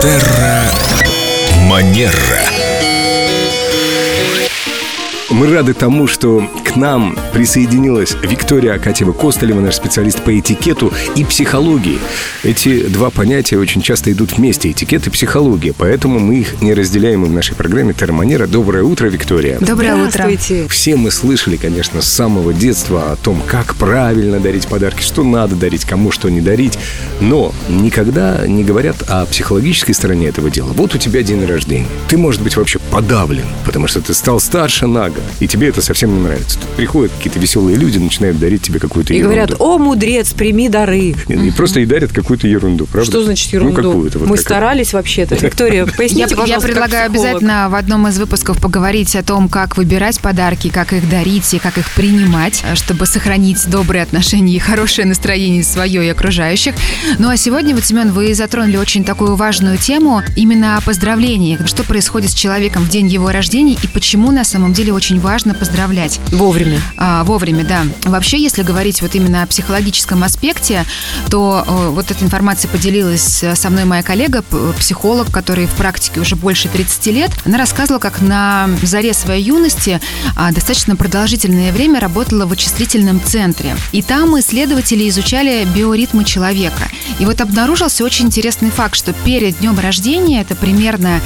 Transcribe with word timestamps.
Терра 0.00 0.62
Манера. 1.66 2.14
Мы 5.28 5.52
рады 5.52 5.74
тому, 5.74 6.06
что 6.06 6.42
к 6.70 6.76
нам 6.76 7.16
присоединилась 7.32 8.16
Виктория 8.22 8.76
Акатьева-Костолева, 8.76 9.60
наш 9.60 9.74
специалист 9.74 10.22
по 10.22 10.38
этикету 10.38 10.92
и 11.16 11.24
психологии. 11.24 11.98
Эти 12.44 12.84
два 12.86 13.10
понятия 13.10 13.58
очень 13.58 13.82
часто 13.82 14.12
идут 14.12 14.36
вместе, 14.36 14.70
этикет 14.70 15.06
и 15.08 15.10
психология, 15.10 15.72
поэтому 15.76 16.20
мы 16.20 16.36
их 16.36 16.60
не 16.62 16.72
разделяем 16.72 17.24
и 17.24 17.28
в 17.28 17.32
нашей 17.32 17.56
программе 17.56 17.92
«Терманера». 17.92 18.46
Доброе 18.46 18.84
утро, 18.84 19.08
Виктория. 19.08 19.58
Доброе 19.58 19.96
утро. 19.96 20.30
Все 20.68 20.94
мы 20.94 21.10
слышали, 21.10 21.56
конечно, 21.56 22.02
с 22.02 22.06
самого 22.06 22.54
детства 22.54 23.10
о 23.10 23.16
том, 23.16 23.42
как 23.44 23.74
правильно 23.74 24.38
дарить 24.38 24.68
подарки, 24.68 25.02
что 25.02 25.24
надо 25.24 25.56
дарить, 25.56 25.84
кому 25.84 26.12
что 26.12 26.28
не 26.28 26.40
дарить, 26.40 26.78
но 27.20 27.52
никогда 27.68 28.46
не 28.46 28.62
говорят 28.62 29.02
о 29.08 29.26
психологической 29.26 29.94
стороне 29.94 30.28
этого 30.28 30.50
дела. 30.50 30.72
Вот 30.74 30.94
у 30.94 30.98
тебя 30.98 31.24
день 31.24 31.44
рождения. 31.44 31.88
Ты, 32.08 32.16
может 32.16 32.42
быть, 32.42 32.56
вообще 32.56 32.78
подавлен, 32.90 33.46
потому 33.64 33.88
что 33.88 34.00
ты 34.00 34.14
стал 34.14 34.38
старше 34.38 34.86
на 34.86 35.10
год, 35.10 35.24
и 35.40 35.48
тебе 35.48 35.68
это 35.68 35.82
совсем 35.82 36.14
не 36.14 36.20
нравится. 36.20 36.59
Тут 36.60 36.70
приходят 36.70 37.12
какие-то 37.16 37.38
веселые 37.38 37.76
люди, 37.76 37.98
начинают 37.98 38.38
дарить 38.38 38.62
тебе 38.62 38.78
какую-то 38.78 39.12
И 39.12 39.18
ерунду. 39.18 39.34
говорят, 39.34 39.60
о, 39.60 39.78
мудрец, 39.78 40.32
прими 40.32 40.68
дары. 40.68 41.14
И, 41.28 41.32
и 41.32 41.50
просто 41.50 41.80
и 41.80 41.86
дарят 41.86 42.12
какую-то 42.12 42.46
ерунду, 42.46 42.86
правда? 42.86 43.10
Что 43.10 43.24
значит 43.24 43.52
ерунду? 43.52 43.82
Ну, 43.82 43.88
какую-то. 43.90 44.18
Вот 44.18 44.28
Мы 44.28 44.36
старались 44.36 44.92
вообще-то. 44.92 45.34
Виктория, 45.36 45.86
поясните, 45.96 46.36
я 46.46 46.60
предлагаю 46.60 47.06
обязательно 47.06 47.68
в 47.70 47.74
одном 47.74 48.06
из 48.08 48.18
выпусков 48.18 48.60
поговорить 48.60 49.16
о 49.16 49.22
том, 49.22 49.48
как 49.48 49.76
выбирать 49.76 50.20
подарки, 50.20 50.68
как 50.68 50.92
их 50.92 51.08
дарить 51.08 51.52
и 51.54 51.58
как 51.58 51.78
их 51.78 51.90
принимать, 51.94 52.62
чтобы 52.74 53.06
сохранить 53.06 53.68
добрые 53.68 54.02
отношения 54.02 54.54
и 54.54 54.58
хорошее 54.58 55.06
настроение 55.06 55.64
свое 55.64 56.04
и 56.04 56.08
окружающих. 56.08 56.74
Ну 57.18 57.28
а 57.28 57.36
сегодня, 57.36 57.74
вот, 57.74 57.84
Семен, 57.84 58.12
вы 58.12 58.34
затронули 58.34 58.76
очень 58.76 59.04
такую 59.04 59.36
важную 59.36 59.78
тему, 59.78 60.22
именно 60.36 60.76
о 60.76 60.80
поздравлениях. 60.80 61.66
Что 61.66 61.84
происходит 61.84 62.30
с 62.30 62.34
человеком 62.34 62.84
в 62.84 62.88
день 62.88 63.06
его 63.06 63.30
рождения 63.30 63.76
и 63.82 63.86
почему 63.86 64.30
на 64.30 64.44
самом 64.44 64.72
деле 64.72 64.92
очень 64.92 65.20
важно 65.20 65.54
поздравлять. 65.54 66.20
Вовремя. 66.50 66.80
А, 66.96 67.22
вовремя, 67.22 67.62
да. 67.62 67.86
Вообще, 68.06 68.36
если 68.36 68.64
говорить 68.64 69.02
вот 69.02 69.14
именно 69.14 69.44
о 69.44 69.46
психологическом 69.46 70.24
аспекте, 70.24 70.84
то 71.30 71.64
вот 71.92 72.10
эта 72.10 72.24
информация 72.24 72.68
поделилась 72.68 73.44
э, 73.44 73.54
со 73.54 73.70
мной 73.70 73.84
моя 73.84 74.02
коллега, 74.02 74.42
психолог, 74.76 75.30
который 75.30 75.66
в 75.66 75.74
практике 75.74 76.18
уже 76.18 76.34
больше 76.34 76.68
30 76.68 77.06
лет. 77.06 77.30
Она 77.44 77.56
рассказывала, 77.56 78.00
как 78.00 78.20
на 78.20 78.68
заре 78.82 79.14
своей 79.14 79.44
юности 79.44 80.00
а, 80.34 80.50
достаточно 80.50 80.96
продолжительное 80.96 81.70
время 81.70 82.00
работала 82.00 82.46
в 82.46 82.48
вычислительном 82.48 83.22
центре. 83.22 83.76
И 83.92 84.02
там 84.02 84.36
исследователи 84.40 85.08
изучали 85.08 85.64
биоритмы 85.72 86.24
человека. 86.24 86.82
И 87.20 87.26
вот 87.26 87.40
обнаружился 87.42 88.02
очень 88.02 88.26
интересный 88.26 88.70
факт, 88.70 88.96
что 88.96 89.12
перед 89.12 89.58
днем 89.58 89.78
рождения, 89.78 90.40
это 90.40 90.56
примерно 90.56 91.20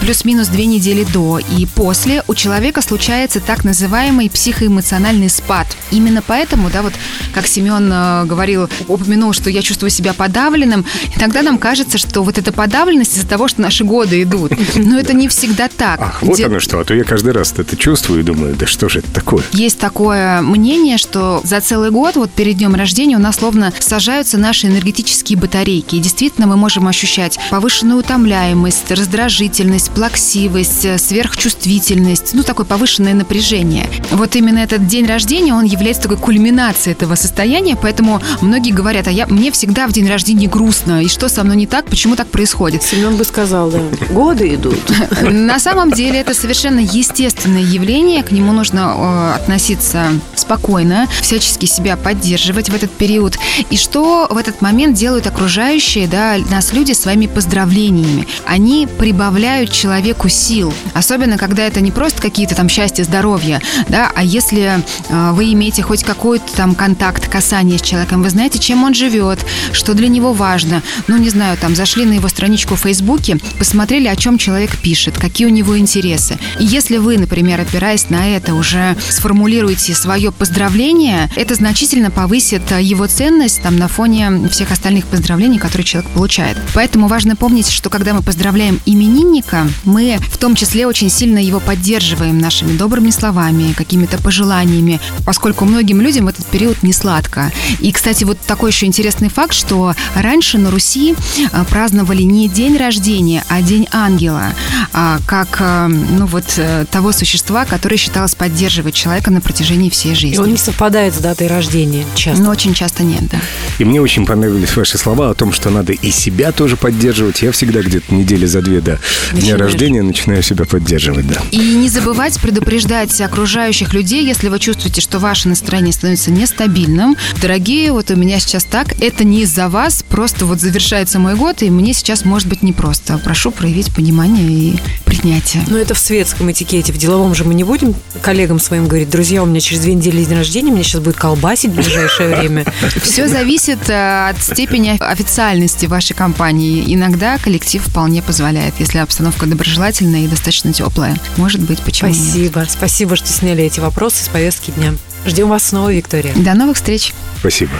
плюс-минус 0.00 0.46
две 0.46 0.64
недели 0.64 1.04
до 1.12 1.40
и 1.40 1.66
после, 1.66 2.22
у 2.28 2.34
человека 2.36 2.82
случается 2.82 3.40
так 3.40 3.64
называемый 3.64 4.30
психоэмоциональный 4.30 5.28
спад. 5.28 5.66
Именно 5.90 6.22
поэтому, 6.24 6.70
да, 6.70 6.82
вот 6.82 6.92
как 7.34 7.48
Семен 7.48 7.90
э, 7.92 8.24
говорил, 8.26 8.68
упомянул, 8.86 9.32
что 9.32 9.50
я 9.50 9.60
чувствую 9.60 9.90
себя 9.90 10.14
подавленным, 10.14 10.86
иногда 11.16 11.42
нам 11.42 11.58
кажется, 11.58 11.98
что 11.98 12.22
вот 12.22 12.38
эта 12.38 12.52
подавленность 12.52 13.16
из-за 13.16 13.26
того, 13.26 13.48
что 13.48 13.60
наши 13.60 13.82
годы 13.82 14.22
идут. 14.22 14.52
Но 14.76 15.00
это 15.00 15.14
не 15.14 15.26
всегда 15.26 15.68
так. 15.68 16.00
Ах, 16.00 16.22
вот 16.22 16.36
Де- 16.36 16.46
оно 16.46 16.60
что. 16.60 16.78
А 16.78 16.84
то 16.84 16.94
я 16.94 17.02
каждый 17.02 17.32
раз 17.32 17.54
это 17.56 17.76
чувствую 17.76 18.20
и 18.20 18.22
думаю, 18.22 18.54
да 18.54 18.66
что 18.66 18.88
же 18.88 19.00
это 19.00 19.10
такое? 19.10 19.42
Есть 19.50 19.80
такое 19.80 20.42
мнение, 20.42 20.96
что 20.96 21.40
за 21.42 21.60
целый 21.60 21.90
год, 21.90 22.14
вот 22.14 22.30
перед 22.30 22.58
днем 22.58 22.76
рождения, 22.76 23.16
у 23.16 23.20
нас 23.20 23.36
словно 23.36 23.72
сажаются 23.80 24.38
наши 24.38 24.68
энергетические 24.68 25.39
батарейки. 25.40 25.96
И 25.96 25.98
действительно 26.00 26.46
мы 26.46 26.56
можем 26.56 26.86
ощущать 26.86 27.38
повышенную 27.50 27.98
утомляемость, 27.98 28.90
раздражительность, 28.90 29.90
плаксивость, 29.90 30.84
э, 30.84 30.98
сверхчувствительность, 30.98 32.34
ну, 32.34 32.42
такое 32.42 32.66
повышенное 32.66 33.14
напряжение. 33.14 33.88
Вот 34.10 34.36
именно 34.36 34.58
этот 34.58 34.86
день 34.86 35.06
рождения, 35.06 35.54
он 35.54 35.64
является 35.64 36.02
такой 36.02 36.18
кульминацией 36.18 36.92
этого 36.92 37.14
состояния, 37.14 37.76
поэтому 37.80 38.20
многие 38.40 38.72
говорят, 38.72 39.08
а 39.08 39.10
я, 39.10 39.26
мне 39.26 39.50
всегда 39.50 39.86
в 39.86 39.92
день 39.92 40.08
рождения 40.08 40.46
грустно, 40.46 41.02
и 41.02 41.08
что 41.08 41.28
со 41.28 41.42
мной 41.42 41.56
не 41.56 41.66
так, 41.66 41.86
почему 41.86 42.16
так 42.16 42.28
происходит? 42.28 42.82
Семен 42.82 43.16
бы 43.16 43.24
сказал, 43.24 43.70
да. 43.70 43.80
Годы 44.10 44.54
идут. 44.54 44.78
На 45.22 45.58
самом 45.58 45.90
деле 45.90 46.20
это 46.20 46.34
совершенно 46.34 46.80
естественное 46.80 47.62
явление, 47.62 48.22
к 48.22 48.30
нему 48.30 48.52
нужно 48.52 48.94
э, 48.96 49.34
относиться 49.36 50.08
спокойно, 50.34 51.08
всячески 51.20 51.66
себя 51.66 51.96
поддерживать 51.96 52.68
в 52.70 52.74
этот 52.74 52.90
период. 52.90 53.38
И 53.70 53.76
что 53.76 54.26
в 54.30 54.36
этот 54.36 54.60
момент 54.60 54.96
делают 54.96 55.26
окружающие, 55.30 56.06
да, 56.06 56.36
нас 56.50 56.72
люди 56.72 56.92
своими 56.92 57.26
поздравлениями? 57.26 58.26
Они 58.46 58.86
прибавляют 58.98 59.72
человеку 59.72 60.28
сил, 60.28 60.72
особенно 60.94 61.38
когда 61.38 61.62
это 61.62 61.80
не 61.80 61.90
просто 61.90 62.20
какие-то 62.20 62.54
там 62.54 62.68
счастья, 62.68 63.04
здоровья, 63.04 63.60
да, 63.88 64.10
а 64.14 64.22
если 64.22 64.82
э, 65.08 65.30
вы 65.32 65.52
имеете 65.52 65.82
хоть 65.82 66.04
какой-то 66.04 66.44
там 66.54 66.74
контакт, 66.74 67.28
касание 67.28 67.78
с 67.78 67.82
человеком, 67.82 68.22
вы 68.22 68.30
знаете, 68.30 68.58
чем 68.58 68.84
он 68.84 68.94
живет, 68.94 69.38
что 69.72 69.94
для 69.94 70.08
него 70.08 70.32
важно. 70.32 70.82
Ну, 71.06 71.16
не 71.16 71.30
знаю, 71.30 71.56
там 71.56 71.74
зашли 71.74 72.04
на 72.04 72.14
его 72.14 72.28
страничку 72.28 72.74
в 72.74 72.80
Фейсбуке, 72.80 73.38
посмотрели, 73.58 74.08
о 74.08 74.16
чем 74.16 74.38
человек 74.38 74.76
пишет, 74.76 75.18
какие 75.18 75.46
у 75.46 75.50
него 75.50 75.78
интересы. 75.78 76.38
И 76.58 76.64
если 76.64 76.98
вы, 76.98 77.18
например, 77.18 77.60
опираясь 77.60 78.10
на 78.10 78.28
это, 78.28 78.54
уже 78.54 78.96
сформулируете 79.08 79.94
свое 79.94 80.32
поздравление, 80.32 81.30
это 81.36 81.54
значительно 81.54 82.10
повысит 82.10 82.62
его 82.80 83.06
ценность 83.06 83.62
там 83.62 83.76
на 83.76 83.88
фоне 83.88 84.48
всех 84.50 84.72
остальных 84.72 85.06
поздравлений, 85.10 85.58
которые 85.58 85.84
человек 85.84 86.10
получает. 86.12 86.56
Поэтому 86.74 87.08
важно 87.08 87.36
помнить, 87.36 87.68
что 87.70 87.90
когда 87.90 88.14
мы 88.14 88.22
поздравляем 88.22 88.80
именинника, 88.86 89.66
мы 89.84 90.18
в 90.30 90.38
том 90.38 90.54
числе 90.54 90.86
очень 90.86 91.10
сильно 91.10 91.38
его 91.38 91.60
поддерживаем 91.60 92.38
нашими 92.38 92.76
добрыми 92.76 93.10
словами, 93.10 93.72
какими-то 93.72 94.18
пожеланиями, 94.18 95.00
поскольку 95.26 95.64
многим 95.64 96.00
людям 96.00 96.26
в 96.26 96.28
этот 96.28 96.46
период 96.46 96.82
не 96.82 96.92
сладко. 96.92 97.50
И, 97.80 97.92
кстати, 97.92 98.24
вот 98.24 98.38
такой 98.46 98.70
еще 98.70 98.86
интересный 98.86 99.28
факт, 99.28 99.54
что 99.54 99.94
раньше 100.14 100.58
на 100.58 100.70
Руси 100.70 101.14
э, 101.52 101.64
праздновали 101.68 102.22
не 102.22 102.48
день 102.48 102.76
рождения, 102.76 103.44
а 103.48 103.62
день 103.62 103.86
ангела, 103.92 104.52
а, 104.92 105.18
как 105.26 105.58
э, 105.60 105.86
ну 105.88 106.26
вот 106.26 106.44
э, 106.56 106.84
того 106.90 107.12
существа, 107.12 107.64
которое 107.64 107.96
считалось 107.96 108.34
поддерживать 108.34 108.94
человека 108.94 109.30
на 109.30 109.40
протяжении 109.40 109.90
всей 109.90 110.12
И 110.12 110.14
жизни. 110.14 110.38
он 110.42 110.50
не 110.50 110.56
совпадает 110.56 111.14
с 111.14 111.18
датой 111.18 111.46
рождения 111.48 112.04
часто. 112.14 112.42
Но 112.42 112.50
очень 112.50 112.74
часто 112.74 113.02
нет, 113.02 113.26
да. 113.28 113.38
И 113.78 113.84
мне 113.84 114.00
очень 114.00 114.26
понравились 114.26 114.76
ваши 114.76 114.98
слова 115.00 115.30
о 115.30 115.34
том, 115.34 115.52
что 115.52 115.70
надо 115.70 115.92
и 115.92 116.10
себя 116.10 116.52
тоже 116.52 116.76
поддерживать. 116.76 117.42
Я 117.42 117.52
всегда 117.52 117.80
где-то 117.80 118.14
недели 118.14 118.46
за 118.46 118.60
две 118.60 118.80
до 118.80 118.92
дня 118.92 118.98
Начинаешь. 119.32 119.60
рождения 119.60 120.02
начинаю 120.02 120.42
себя 120.42 120.64
поддерживать, 120.66 121.26
да. 121.26 121.40
И 121.50 121.58
не 121.58 121.88
забывать 121.88 122.38
предупреждать 122.40 123.18
окружающих 123.20 123.94
людей, 123.94 124.24
если 124.24 124.48
вы 124.48 124.58
чувствуете, 124.58 125.00
что 125.00 125.18
ваше 125.18 125.48
настроение 125.48 125.92
становится 125.92 126.30
нестабильным. 126.30 127.16
Дорогие, 127.40 127.92
вот 127.92 128.10
у 128.10 128.16
меня 128.16 128.38
сейчас 128.40 128.64
так, 128.64 129.00
это 129.00 129.24
не 129.24 129.42
из-за 129.42 129.68
вас, 129.68 130.04
просто 130.08 130.44
вот 130.44 130.60
завершается 130.60 131.18
мой 131.18 131.34
год, 131.34 131.62
и 131.62 131.70
мне 131.70 131.94
сейчас 131.94 132.24
может 132.24 132.48
быть 132.48 132.62
непросто. 132.62 133.18
Прошу 133.18 133.50
проявить 133.50 133.94
понимание 133.94 134.50
и 134.50 134.78
принятие. 135.10 135.64
Но 135.68 135.76
это 135.76 135.94
в 135.94 135.98
светском 135.98 136.50
этикете. 136.50 136.92
В 136.92 136.96
деловом 136.96 137.34
же 137.34 137.44
мы 137.44 137.54
не 137.54 137.64
будем 137.64 137.94
коллегам 138.22 138.58
своим 138.58 138.86
говорить, 138.86 139.10
друзья, 139.10 139.42
у 139.42 139.46
меня 139.46 139.60
через 139.60 139.80
две 139.80 139.94
недели 139.94 140.24
день 140.24 140.36
рождения, 140.36 140.70
меня 140.70 140.84
сейчас 140.84 141.00
будет 141.00 141.16
колбасить 141.16 141.72
в 141.72 141.74
ближайшее 141.74 142.36
время. 142.36 142.64
Все 143.02 143.28
зависит 143.28 143.90
э, 143.90 144.28
от 144.30 144.42
степени 144.42 144.96
официальности 145.00 145.86
вашей 145.86 146.14
компании. 146.14 146.94
Иногда 146.94 147.38
коллектив 147.38 147.82
вполне 147.82 148.22
позволяет, 148.22 148.74
если 148.78 148.98
обстановка 148.98 149.46
доброжелательная 149.46 150.24
и 150.24 150.28
достаточно 150.28 150.72
теплая. 150.72 151.16
Может 151.36 151.60
быть, 151.62 151.80
почему 151.80 152.10
нет. 152.10 152.18
Спасибо. 152.18 152.66
Спасибо, 152.68 153.16
что 153.16 153.28
сняли 153.28 153.64
эти 153.64 153.80
вопросы 153.80 154.24
с 154.24 154.28
повестки 154.28 154.70
дня. 154.70 154.94
Ждем 155.26 155.48
вас 155.48 155.64
снова, 155.64 155.92
Виктория. 155.92 156.32
До 156.34 156.54
новых 156.54 156.76
встреч! 156.76 157.12
Спасибо. 157.40 157.72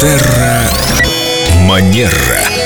Терра 0.00 0.62
Манера. 1.66 2.59